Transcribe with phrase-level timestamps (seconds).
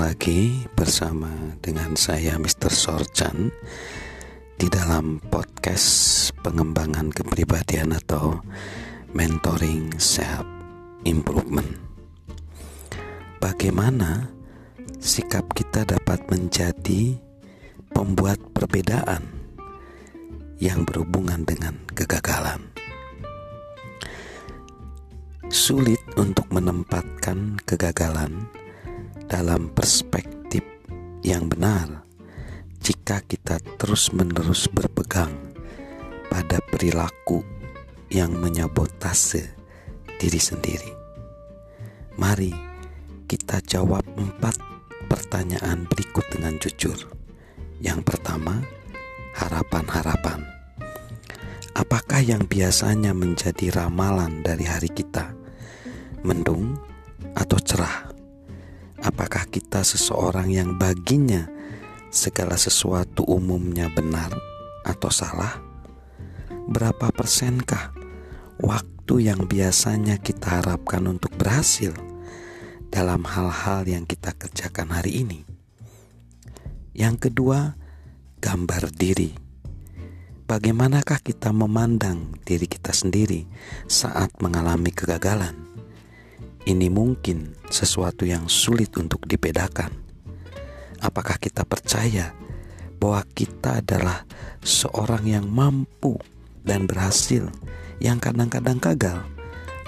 [0.00, 1.28] lagi bersama
[1.60, 2.72] dengan saya Mr.
[2.72, 3.52] Sorchan
[4.56, 8.40] di dalam podcast pengembangan kepribadian atau
[9.12, 10.48] mentoring self
[11.04, 11.76] improvement.
[13.44, 14.32] Bagaimana
[14.96, 17.20] sikap kita dapat menjadi
[17.92, 19.28] pembuat perbedaan
[20.64, 22.72] yang berhubungan dengan kegagalan?
[25.52, 28.48] Sulit untuk menempatkan kegagalan
[29.30, 30.66] dalam perspektif
[31.22, 32.02] yang benar
[32.82, 35.30] jika kita terus-menerus berpegang
[36.26, 37.46] pada perilaku
[38.10, 39.54] yang menyabotase
[40.18, 40.90] diri sendiri.
[42.18, 42.50] Mari
[43.30, 44.58] kita jawab empat
[45.06, 46.98] pertanyaan berikut dengan jujur.
[47.78, 48.58] Yang pertama,
[49.38, 50.42] harapan-harapan.
[51.78, 55.32] Apakah yang biasanya menjadi ramalan dari hari kita?
[56.26, 56.76] Mendung
[57.38, 58.09] atau cerah?
[59.00, 61.48] Apakah kita seseorang yang baginya
[62.12, 64.28] segala sesuatu umumnya benar
[64.84, 65.56] atau salah?
[66.68, 67.96] Berapa persenkah
[68.60, 71.96] waktu yang biasanya kita harapkan untuk berhasil
[72.92, 75.48] dalam hal-hal yang kita kerjakan hari ini?
[76.92, 77.80] Yang kedua,
[78.44, 79.32] gambar diri.
[80.44, 83.48] Bagaimanakah kita memandang diri kita sendiri
[83.88, 85.56] saat mengalami kegagalan?
[86.68, 89.88] Ini mungkin sesuatu yang sulit untuk dibedakan.
[91.00, 92.36] Apakah kita percaya
[93.00, 94.28] bahwa kita adalah
[94.60, 96.20] seorang yang mampu
[96.60, 97.48] dan berhasil
[97.96, 99.24] yang kadang-kadang gagal,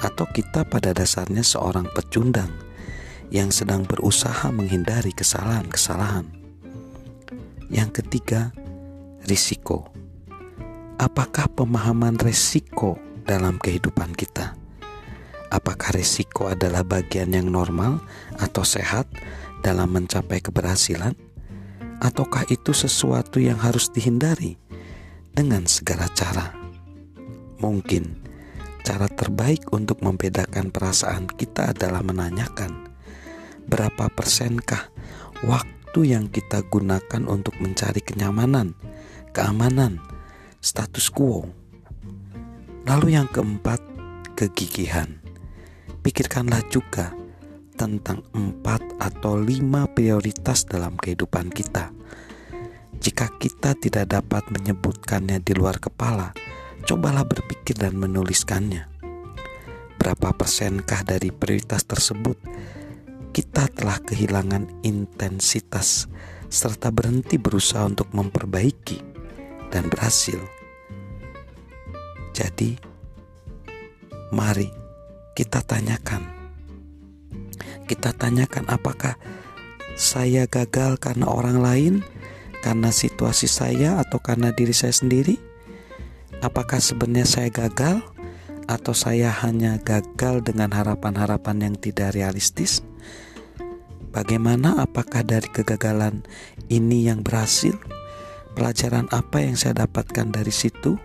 [0.00, 2.48] atau kita pada dasarnya seorang pecundang
[3.28, 6.24] yang sedang berusaha menghindari kesalahan-kesalahan?
[7.68, 8.52] Yang ketiga,
[9.28, 9.88] risiko.
[10.96, 12.96] Apakah pemahaman risiko
[13.28, 14.61] dalam kehidupan kita?
[15.52, 18.00] Apakah risiko adalah bagian yang normal
[18.40, 19.04] atau sehat
[19.60, 21.12] dalam mencapai keberhasilan?
[22.00, 24.56] Ataukah itu sesuatu yang harus dihindari
[25.36, 26.56] dengan segala cara?
[27.60, 28.16] Mungkin
[28.80, 32.90] cara terbaik untuk membedakan perasaan kita adalah menanyakan
[33.68, 34.90] berapa persenkah
[35.46, 38.74] waktu yang kita gunakan untuk mencari kenyamanan,
[39.30, 40.02] keamanan,
[40.58, 41.46] status quo.
[42.82, 43.78] Lalu yang keempat,
[44.34, 45.21] kegigihan.
[46.02, 47.14] Pikirkanlah juga
[47.78, 51.94] tentang empat atau lima prioritas dalam kehidupan kita.
[52.98, 56.34] Jika kita tidak dapat menyebutkannya di luar kepala,
[56.82, 58.90] cobalah berpikir dan menuliskannya.
[59.94, 62.34] Berapa persenkah dari prioritas tersebut
[63.30, 66.10] kita telah kehilangan intensitas
[66.50, 68.98] serta berhenti berusaha untuk memperbaiki
[69.70, 70.42] dan berhasil?
[72.34, 72.74] Jadi,
[74.34, 74.81] mari
[75.32, 76.24] kita tanyakan.
[77.88, 79.16] Kita tanyakan apakah
[79.96, 81.94] saya gagal karena orang lain,
[82.64, 85.36] karena situasi saya atau karena diri saya sendiri?
[86.40, 88.00] Apakah sebenarnya saya gagal
[88.66, 92.80] atau saya hanya gagal dengan harapan-harapan yang tidak realistis?
[94.12, 96.24] Bagaimana apakah dari kegagalan
[96.68, 97.76] ini yang berhasil?
[98.52, 101.00] Pelajaran apa yang saya dapatkan dari situ?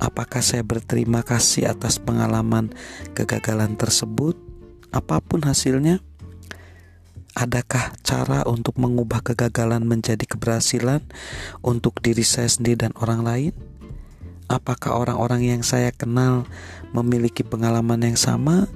[0.00, 2.72] Apakah saya berterima kasih atas pengalaman
[3.12, 4.32] kegagalan tersebut?
[4.96, 6.00] Apa pun hasilnya,
[7.36, 11.04] adakah cara untuk mengubah kegagalan menjadi keberhasilan
[11.60, 13.52] untuk diri saya sendiri dan orang lain?
[14.48, 16.48] Apakah orang-orang yang saya kenal
[16.96, 18.66] memiliki pengalaman yang sama?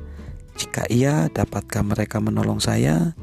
[0.54, 3.16] Jika iya, dapatkah mereka menolong saya?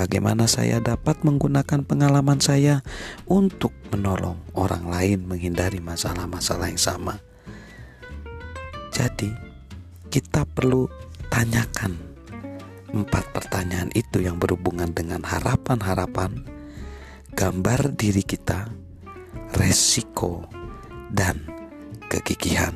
[0.00, 2.80] Bagaimana saya dapat menggunakan pengalaman saya
[3.28, 7.20] untuk menolong orang lain menghindari masalah-masalah yang sama?
[8.96, 9.28] Jadi,
[10.08, 10.88] kita perlu
[11.28, 12.00] tanyakan
[12.96, 16.48] empat pertanyaan itu yang berhubungan dengan harapan-harapan,
[17.36, 18.72] gambar diri kita,
[19.52, 20.48] resiko,
[21.12, 21.44] dan
[22.08, 22.72] kegigihan.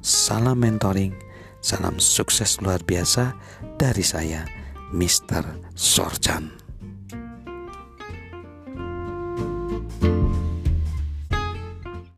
[0.00, 1.12] Salam mentoring,
[1.60, 3.36] salam sukses luar biasa
[3.76, 5.44] dari saya Mr.
[5.74, 6.65] Sorjan.